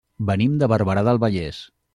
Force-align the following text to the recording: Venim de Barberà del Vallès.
Venim 0.29 0.55
de 0.63 0.69
Barberà 0.73 1.05
del 1.11 1.23
Vallès. 1.27 1.65